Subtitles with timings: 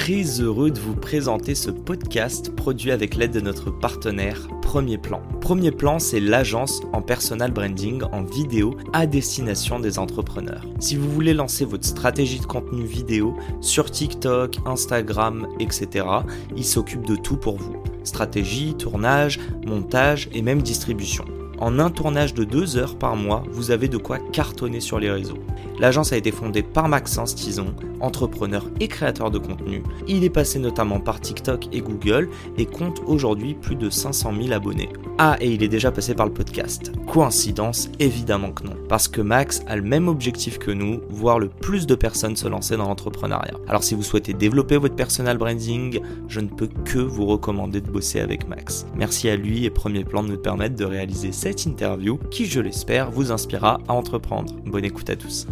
[0.00, 5.20] très heureux de vous présenter ce podcast produit avec l'aide de notre partenaire Premier Plan.
[5.42, 10.64] Premier Plan, c'est l'agence en personal branding en vidéo à destination des entrepreneurs.
[10.78, 16.06] Si vous voulez lancer votre stratégie de contenu vidéo sur TikTok, Instagram, etc.,
[16.56, 17.76] il s'occupe de tout pour vous.
[18.02, 21.26] Stratégie, tournage, montage et même distribution.
[21.60, 25.10] En un tournage de deux heures par mois, vous avez de quoi cartonner sur les
[25.10, 25.38] réseaux.
[25.78, 29.82] L'agence a été fondée par Maxence Tison, entrepreneur et créateur de contenu.
[30.08, 34.52] Il est passé notamment par TikTok et Google et compte aujourd'hui plus de 500 000
[34.52, 34.88] abonnés.
[35.18, 36.92] Ah, et il est déjà passé par le podcast.
[37.06, 38.76] Coïncidence Évidemment que non.
[38.88, 42.48] Parce que Max a le même objectif que nous, voir le plus de personnes se
[42.48, 43.58] lancer dans l'entrepreneuriat.
[43.68, 47.90] Alors si vous souhaitez développer votre personal branding, je ne peux que vous recommander de
[47.90, 48.86] bosser avec Max.
[48.96, 52.60] Merci à lui et Premier Plan de nous permettre de réaliser cette interview qui, je
[52.60, 54.54] l'espère, vous inspirera à entreprendre.
[54.64, 55.46] Bonne écoute à tous.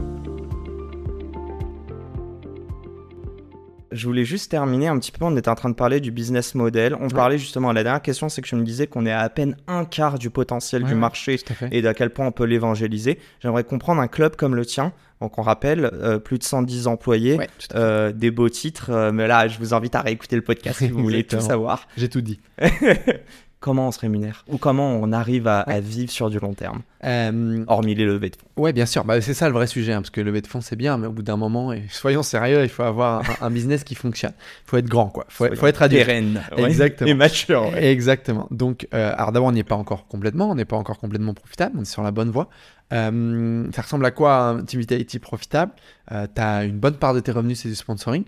[3.99, 5.25] je voulais juste terminer un petit peu.
[5.25, 6.97] On était en train de parler du business model.
[7.01, 9.31] On parlait justement, la dernière question, c'est que je me disais qu'on est à à
[9.31, 11.39] peine un quart du potentiel du marché
[11.71, 13.19] et d'à quel point on peut l'évangéliser.
[13.41, 14.93] J'aimerais comprendre un club comme le tien.
[15.21, 17.39] Donc on rappelle, euh, plus de 110 employés,
[17.75, 18.91] euh, des beaux titres.
[18.91, 21.89] Euh, mais là, je vous invite à réécouter le podcast si vous voulez tout savoir.
[21.97, 22.41] J'ai tout dit.
[23.61, 27.65] comment on se rémunère ou comment on arrive à, vivre sur du long terme, euh,
[27.67, 28.63] hormis les levées de fonds.
[28.63, 29.05] Ouais, bien sûr.
[29.05, 31.07] Bah, c'est ça le vrai sujet, hein, parce que lever de fonds c'est bien, mais
[31.07, 34.33] au bout d'un moment, et soyons sérieux, il faut avoir un, business qui fonctionne.
[34.67, 35.27] Il faut être grand, quoi.
[35.29, 36.07] Il faut, être adulte.
[36.07, 36.43] Pérenne.
[36.57, 37.11] Exactement.
[37.11, 37.77] Et mature.
[37.77, 38.47] Exactement.
[38.51, 41.35] Donc, euh, alors d'abord, on n'y est pas encore complètement, on n'est pas encore complètement
[41.35, 42.49] profitable, on est sur la bonne voie.
[42.93, 45.73] Euh, ça ressemble à quoi un Vitality profitable?
[46.11, 48.25] Tu as une bonne part de tes revenus, c'est du sponsoring.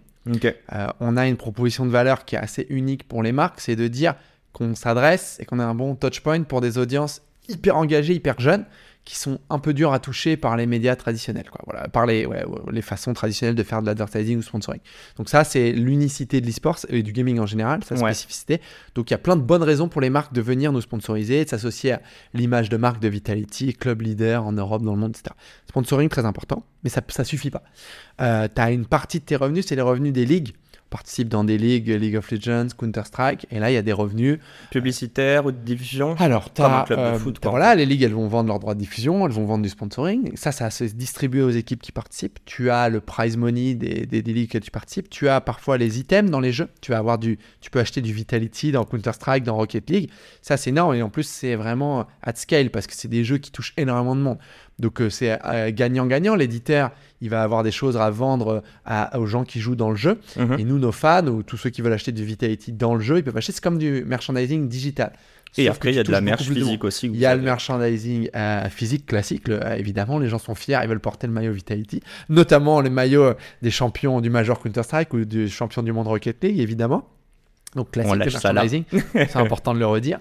[1.01, 3.87] on a une proposition de valeur qui est assez unique pour les marques, c'est de
[3.87, 4.15] dire
[4.53, 8.65] qu'on s'adresse et qu'on a un bon touchpoint pour des audiences hyper engagées, hyper jeunes,
[9.05, 11.61] qui sont un peu dures à toucher par les médias traditionnels, quoi.
[11.65, 12.28] Voilà, par les,
[12.71, 14.81] les façons traditionnelles de faire de l'advertising ou sponsoring.
[15.16, 18.60] Donc ça, c'est l'unicité de l'e-sport et du gaming en général, sa spécificité.
[18.94, 21.44] Donc il y a plein de bonnes raisons pour les marques de venir nous sponsoriser,
[21.44, 22.03] de s'associer à
[22.34, 25.34] l'image de marque de Vitality, club leader en Europe, dans le monde, etc.
[25.69, 27.62] Sponsoring, très important, mais ça ne suffit pas.
[28.21, 30.55] Euh, tu as une partie de tes revenus, c'est les revenus des ligues
[30.91, 34.39] participe dans des ligues, League of Legends, Counter-Strike, et là, il y a des revenus.
[34.71, 37.19] Publicitaires ou de diffusion Alors, tu as, euh.
[37.45, 40.37] Voilà, les ligues, elles vont vendre leurs droits de diffusion, elles vont vendre du sponsoring.
[40.37, 42.39] Ça, ça se distribuer aux équipes qui participent.
[42.45, 45.09] Tu as le prize money des, des, des, ligues que tu participes.
[45.09, 46.69] Tu as parfois les items dans les jeux.
[46.81, 50.11] Tu vas avoir du, tu peux acheter du Vitality dans Counter-Strike, dans Rocket League.
[50.43, 50.95] Ça, c'est énorme.
[50.95, 54.17] Et en plus, c'est vraiment at scale parce que c'est des jeux qui touchent énormément
[54.17, 54.39] de monde.
[54.81, 56.35] Donc euh, c'est euh, gagnant-gagnant.
[56.35, 58.63] L'éditeur, il va avoir des choses à vendre
[59.15, 60.19] aux gens qui jouent dans le jeu.
[60.37, 60.59] Mhm.
[60.59, 63.19] Et nous, nos fans, ou tous ceux qui veulent acheter du Vitality dans le jeu,
[63.19, 63.53] ils peuvent acheter.
[63.53, 65.13] C'est comme du merchandising digital.
[65.59, 67.09] Et après, il y a de la merch physique aussi.
[67.09, 69.49] Il y a le merchandising euh, physique classique.
[69.77, 72.01] évidemment, les gens sont fiers, ils veulent porter le maillot Vitality.
[72.29, 76.61] Notamment les maillots des champions du Major Counter-Strike ou du champion du monde Rocket League,
[76.61, 77.09] évidemment.
[77.77, 80.21] Donc classique merchandising, c'est important de le redire.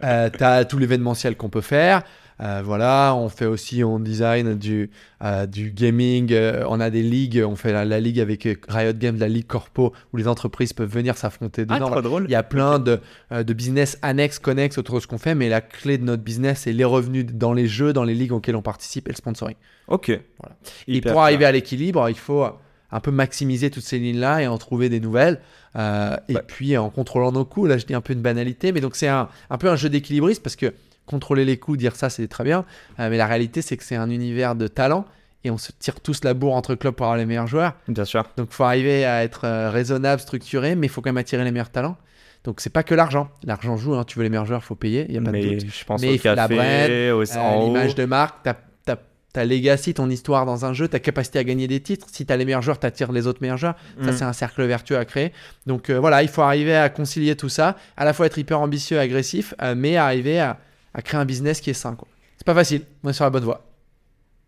[0.00, 2.02] tu as tout l'événementiel qu'on peut faire.
[2.42, 4.90] Euh, voilà, on fait aussi, on design du,
[5.22, 9.18] euh, du gaming, euh, on a des ligues, on fait la, ligue avec Riot Games,
[9.18, 12.00] la ligue corpo, où les entreprises peuvent venir s'affronter ah, dedans.
[12.00, 12.24] drôle.
[12.28, 15.50] Il y a plein de, de business annexes, connexes autour de ce qu'on fait, mais
[15.50, 18.56] la clé de notre business, c'est les revenus dans les jeux, dans les ligues auxquelles
[18.56, 19.56] on participe et le sponsoring.
[19.88, 20.18] Ok.
[20.38, 20.56] Voilà.
[20.88, 22.46] Et pour arriver à l'équilibre, il faut
[22.92, 25.40] un peu maximiser toutes ces lignes-là et en trouver des nouvelles.
[25.76, 28.96] et puis en contrôlant nos coûts, là je dis un peu une banalité, mais donc
[28.96, 30.72] c'est un, un peu un jeu d'équilibriste parce que
[31.10, 32.64] contrôler les coups, dire ça, c'est très bien.
[33.00, 35.04] Euh, mais la réalité, c'est que c'est un univers de talent
[35.44, 37.74] et on se tire tous la bourre entre clubs pour avoir les meilleurs joueurs.
[37.88, 38.24] Bien sûr.
[38.36, 41.44] Donc, il faut arriver à être euh, raisonnable, structuré, mais il faut quand même attirer
[41.44, 41.96] les meilleurs talents.
[42.44, 43.28] Donc, c'est pas que l'argent.
[43.44, 44.04] L'argent joue, hein.
[44.04, 45.66] tu veux les meilleurs joueurs, il faut payer, il y a pas mais de doute.
[45.70, 47.24] Je pense mais il faut la brand, euh,
[47.64, 48.96] l'image de marque, ta, ta,
[49.32, 52.06] ta, legacy, ton histoire dans un jeu, ta capacité à gagner des titres.
[52.10, 53.76] Si tu as les meilleurs joueurs, tu attires les autres meilleurs joueurs.
[54.02, 54.16] Ça, mm.
[54.16, 55.32] c'est un cercle vertueux à créer.
[55.66, 58.98] Donc, voilà, il faut arriver à concilier tout ça, à la fois être hyper ambitieux,
[58.98, 60.58] agressif, mais arriver à
[60.94, 61.96] à créer un business qui est sain.
[62.36, 63.66] C'est pas facile, on est sur la bonne voie.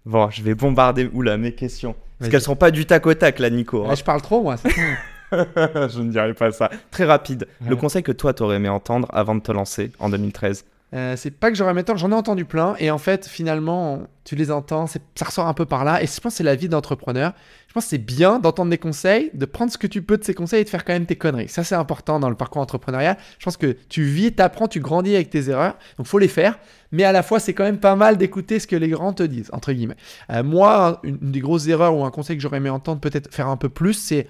[0.04, 1.94] Bon, je vais bombarder oula, mes questions.
[2.18, 3.84] Parce qu'elles sont pas du tac au tac là, Nico.
[3.86, 3.94] Hein.
[3.94, 4.56] je parle trop, moi.
[5.32, 6.70] je ne dirais pas ça.
[6.90, 7.46] Très rapide.
[7.66, 11.30] Le conseil que toi, t'aurais aimé entendre avant de te lancer en 2013 Euh, c'est
[11.30, 12.74] pas que j'aurais maintenant, j'en ai entendu plein.
[12.78, 16.02] Et en fait, finalement, tu les entends, ça ressort un peu par là.
[16.02, 17.32] Et je pense que c'est la vie d'entrepreneur.
[17.68, 20.24] Je pense que c'est bien d'entendre des conseils, de prendre ce que tu peux de
[20.24, 21.48] ces conseils et de faire quand même tes conneries.
[21.48, 23.16] Ça, c'est important dans le parcours entrepreneurial.
[23.38, 25.76] Je pense que tu vis, tu apprends, tu grandis avec tes erreurs.
[25.96, 26.58] Donc, faut les faire.
[26.92, 29.22] Mais à la fois, c'est quand même pas mal d'écouter ce que les grands te
[29.22, 29.96] disent, entre guillemets.
[30.30, 33.48] Euh, moi, une, des grosses erreurs ou un conseil que j'aurais aimé entendre, peut-être faire
[33.48, 34.26] un peu plus, c'est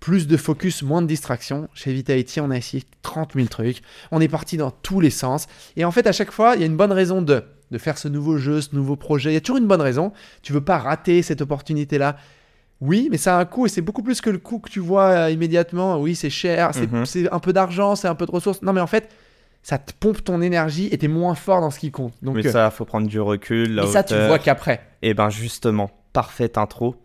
[0.00, 1.68] plus de focus, moins de distraction.
[1.74, 3.82] Chez Vitality, on a essayé 30 000 trucs.
[4.10, 5.46] On est parti dans tous les sens.
[5.76, 7.98] Et en fait, à chaque fois, il y a une bonne raison de, de faire
[7.98, 9.30] ce nouveau jeu, ce nouveau projet.
[9.30, 10.12] Il y a toujours une bonne raison.
[10.42, 12.16] Tu veux pas rater cette opportunité-là.
[12.80, 14.80] Oui, mais ça a un coût et c'est beaucoup plus que le coût que tu
[14.80, 15.98] vois euh, immédiatement.
[15.98, 17.06] Oui, c'est cher, mhm.
[17.06, 18.62] c'est un peu d'argent, c'est un peu de ressources.
[18.62, 19.10] Non, mais en fait,
[19.62, 22.12] ça te pompe ton énergie et t'es moins fort dans ce qui compte.
[22.20, 23.80] Donc, mais ça, faut prendre du recul.
[23.82, 24.82] et ça, tu vois qu'après.
[25.00, 26.96] Et eh ben justement, parfaite intro.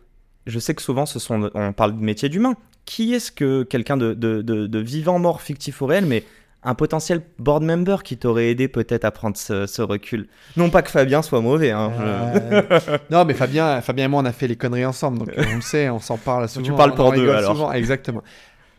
[0.46, 2.56] Je sais que souvent, ce sont, on parle de métier d'humain
[2.90, 6.24] qui est-ce que quelqu'un de, de, de, vivant, mort, fictif ou réel, mais
[6.64, 10.28] un potentiel board member qui t'aurait aidé peut-être à prendre ce, recul?
[10.58, 11.70] Non pas que Fabien soit mauvais.
[11.70, 12.82] Hein, euh,
[13.12, 15.62] non, mais Fabien, Fabien et moi, on a fait les conneries ensemble, donc on le
[15.62, 16.66] sait, on s'en parle souvent.
[16.66, 17.56] Tu parles pour deux alors.
[17.56, 18.24] Souvent, exactement.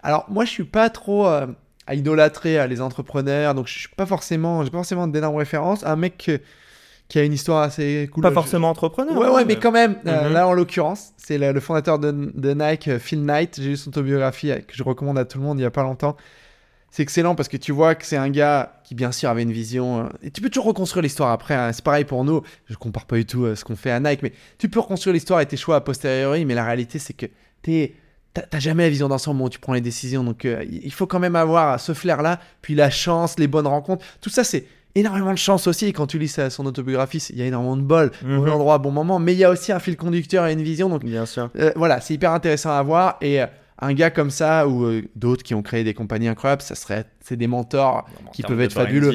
[0.02, 1.46] Alors moi, je suis pas trop euh,
[1.86, 5.86] à idolâtrer euh, les entrepreneurs, donc je suis pas forcément, j'ai pas forcément d'énormes références.
[5.86, 6.28] Un mec
[7.10, 8.22] qui a une histoire assez cool.
[8.22, 9.18] Pas forcément entrepreneur.
[9.18, 9.96] Ouais, ouais, mais quand même.
[10.06, 10.32] Euh, mhm.
[10.32, 12.12] là, en l'occurrence, c'est le, fondateur de,
[12.54, 13.60] Nike, euh, Phil Knight.
[13.60, 15.82] J'ai lu son autobiographie que je recommande à tout le monde il y a pas
[15.82, 16.16] longtemps.
[16.92, 19.50] C'est excellent parce que tu vois que c'est un gars qui, bien sûr, avait une
[19.50, 20.04] vision.
[20.04, 21.54] Euh, et tu peux toujours reconstruire l'histoire après.
[21.54, 21.72] Hein.
[21.72, 22.42] C'est pareil pour nous.
[22.68, 25.40] Je compare pas du tout ce qu'on fait à Nike, mais tu peux reconstruire l'histoire
[25.40, 26.44] et tes choix a posteriori.
[26.44, 27.26] Mais la réalité, c'est que
[27.62, 27.90] tu
[28.32, 30.22] T'as jamais la vision d'ensemble où tu prends les décisions.
[30.22, 34.06] Donc, il faut quand même avoir ce flair-là, puis la chance, les bonnes rencontres.
[34.20, 35.92] Tout ça, c'est énormément de chance aussi.
[35.92, 38.50] Quand tu lis son autobiographie, il y a énormément de bol, au bon mhm.
[38.50, 39.18] endroit, bon moment.
[39.18, 40.88] Mais il y a aussi un fil conducteur et une vision.
[40.88, 41.50] Donc, bien sûr.
[41.58, 43.16] Euh, voilà, c'est hyper intéressant à voir.
[43.20, 43.46] Et euh,
[43.80, 47.04] un gars comme ça ou euh, d'autres qui ont créé des compagnies incroyables, ça serait,
[47.20, 49.12] c'est des mentors qui peuvent être fabuleux.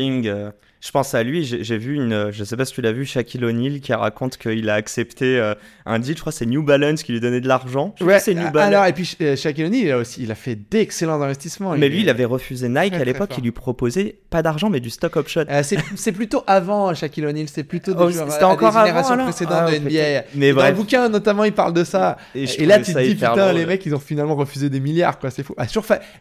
[0.85, 3.43] Je pense à lui, j'ai vu une, je sais pas si tu l'as vu, Shaquille
[3.43, 5.55] O'Neal qui raconte qu'il a accepté euh,
[5.87, 7.95] un deal, je crois c'est New Balance qui lui donnait de l'argent.
[8.01, 8.67] Ouais, c'est New Balance.
[8.67, 11.75] Alors, et puis euh, Shaquille O'Neal, il a aussi, il a fait d'excellents investissements.
[11.75, 14.91] Mais lui, il avait refusé Nike à l'époque, il lui proposait pas d'argent mais du
[14.91, 15.45] stock option.
[15.49, 15.63] Euh,
[15.95, 20.25] c'est plutôt avant Shaquille O'Neal, c'est plutôt oh, c'était encore avant précédentes ah, de NBA.
[20.35, 22.17] Mais dans le bouquin notamment, il parle de ça.
[22.35, 25.31] Et, là, tu te dis putain, les mecs, ils ont finalement refusé des milliards, quoi,
[25.31, 25.55] c'est fou.
[25.57, 25.65] Ah,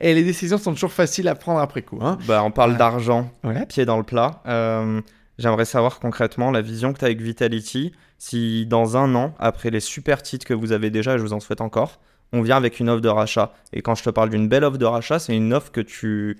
[0.00, 1.98] et les décisions sont toujours faciles à prendre après coup.
[2.00, 2.18] Hein.
[2.26, 3.30] Bah, on parle d'argent,
[3.68, 4.42] pied dans le plat.
[5.38, 7.92] J'aimerais savoir concrètement la vision que tu as avec Vitality.
[8.18, 11.32] Si dans un an, après les super titres que vous avez déjà, et je vous
[11.32, 12.00] en souhaite encore,
[12.32, 13.52] on vient avec une offre de rachat.
[13.72, 16.38] Et quand je te parle d'une belle offre de rachat, c'est une offre que tu.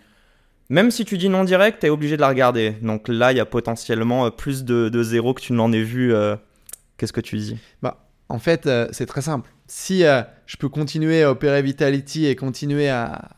[0.70, 2.70] Même si tu dis non direct, tu es obligé de la regarder.
[2.82, 5.82] Donc là, il y a potentiellement euh, plus de, de zéro que tu n'en aies
[5.82, 6.14] vu.
[6.14, 6.36] Euh,
[6.96, 7.58] qu'est-ce que tu dis?
[7.82, 9.50] Bah, En fait, euh, c'est très simple.
[9.66, 10.02] Si
[10.46, 13.30] je peux continuer à opérer Vitality et continuer à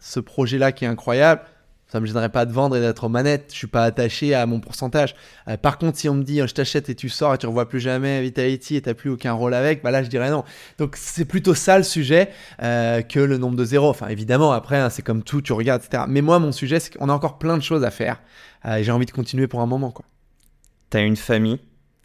[0.00, 1.42] ce projet-là qui est incroyable,
[1.90, 3.46] ça me gênerait pas de vendre et d'être aux manettes.
[3.50, 5.16] Je suis pas attaché à mon pourcentage.
[5.48, 7.68] Euh, par contre, si on me dit je t'achète et tu sors et tu revois
[7.68, 10.44] plus jamais Vitality et t'as plus aucun rôle avec, bah là je dirais non.
[10.78, 12.30] Donc c'est plutôt ça le sujet
[12.62, 13.88] euh, que le nombre de zéros.
[13.88, 16.04] Enfin évidemment après hein, c'est comme tout, tu regardes etc.
[16.08, 18.20] Mais moi mon sujet c'est qu'on a encore plein de choses à faire
[18.66, 20.04] euh, et j'ai envie de continuer pour un moment quoi.
[20.90, 21.58] T'as une famille?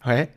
[0.06, 0.30] Ouais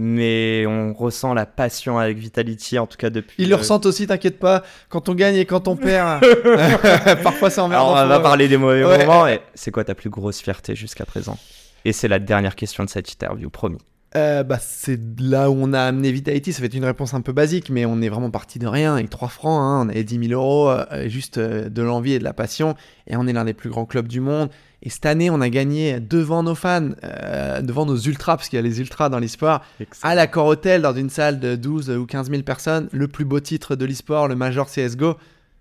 [0.00, 3.42] mais on ressent la passion avec Vitality, en tout cas depuis.
[3.42, 6.20] Ils le ressentent aussi, t'inquiète pas, quand on gagne et quand on perd.
[7.24, 7.96] Parfois c'est emmerdant.
[7.96, 9.26] Alors on va parler des mauvais moments.
[9.26, 11.36] Et c'est quoi ta plus grosse fierté jusqu'à présent?
[11.84, 13.78] Et c'est la dernière question de cette interview, promis.
[14.16, 16.52] Euh, bah, c'est là où on a amené Vitality.
[16.52, 19.10] Ça fait une réponse un peu basique, mais on est vraiment parti de rien avec
[19.10, 19.60] 3 francs.
[19.60, 19.86] Hein.
[19.86, 22.76] On avait 10 000 euros, euh, juste euh, de l'envie et de la passion.
[23.08, 24.48] Et on est l'un des plus grands clubs du monde.
[24.82, 28.56] Et cette année, on a gagné devant nos fans, euh, devant nos ultras, parce qu'il
[28.56, 29.60] y a les ultras dans l'e-sport,
[30.02, 33.40] à l'accord hôtel, dans une salle de 12 ou 15 000 personnes, le plus beau
[33.40, 35.16] titre de l'e-sport, le Major CSGO.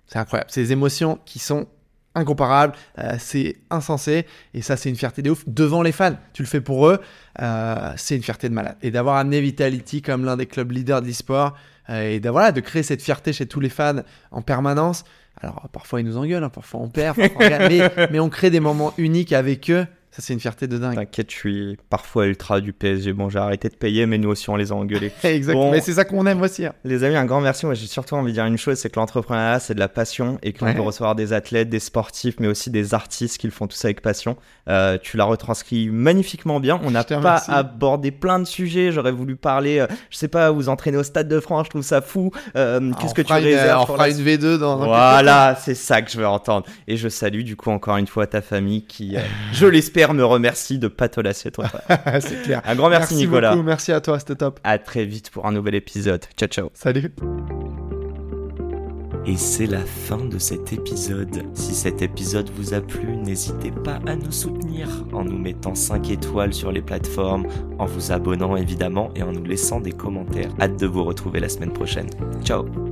[0.06, 0.52] C'est incroyable.
[0.54, 1.68] Des émotions qui sont
[2.14, 6.16] incomparables, euh, c'est insensé, et ça, c'est une fierté de ouf devant les fans.
[6.34, 7.00] Tu le fais pour eux,
[7.42, 8.78] euh, c'est une fierté de malade.
[8.84, 11.56] Et d'avoir amené Vitality comme l'un des clubs leaders de l'e-sport,
[11.90, 15.06] et de, voilà, de créer cette fierté chez tous les fans en permanence,
[15.42, 19.34] alors parfois ils nous engueulent, hein, parfois on perd, mais, on crée des moments uniques
[19.34, 19.86] avec eux
[20.18, 20.96] ça, c'est une fierté de dingue.
[20.96, 23.14] T'inquiète, je suis parfois ultra du PSG.
[23.14, 25.12] Bon, j'ai arrêté de payer, mais nous aussi, on les a engueulés.
[25.24, 25.70] Exactement.
[25.70, 26.66] mais c'est ça qu'on aime aussi.
[26.66, 26.74] Hein.
[26.84, 27.68] Les amis, un grand merci.
[27.68, 30.40] Moi, j'ai surtout envie de dire une chose c'est que l'entrepreneuriat, c'est de la passion
[30.42, 33.68] et qu'on peut recevoir des athlètes, des sportifs, mais aussi des artistes qui le font
[33.68, 34.38] tout ça avec passion.
[34.68, 36.82] Euh, tu l'as retranscrit magnifiquement bien.
[36.84, 38.92] On n'a pas abordé plein de sujets.
[38.92, 41.84] J'aurais voulu parler, euh, je sais pas, vous entraîner au Stade de France, je trouve
[41.84, 42.32] ça fou.
[42.56, 44.78] Euh, qu'est-ce que tu réserves On fera une V2 dans.
[44.78, 46.66] Voilà, c'est ça que je veux entendre.
[46.88, 49.16] Et je salue du coup encore une fois ta famille qui,
[49.54, 51.66] je l'espère, me remercie de pas te lasser, toi.
[52.20, 52.62] c'est clair.
[52.66, 53.52] Un grand merci, merci Nicolas.
[53.52, 54.60] Beaucoup, merci à toi, c'était top.
[54.64, 56.26] À très vite pour un nouvel épisode.
[56.38, 56.70] Ciao, ciao.
[56.74, 57.12] Salut.
[59.28, 61.44] Et c'est la fin de cet épisode.
[61.54, 66.10] Si cet épisode vous a plu, n'hésitez pas à nous soutenir en nous mettant 5
[66.12, 67.46] étoiles sur les plateformes,
[67.78, 70.52] en vous abonnant évidemment et en nous laissant des commentaires.
[70.62, 72.10] Hâte de vous retrouver la semaine prochaine.
[72.46, 72.87] Ciao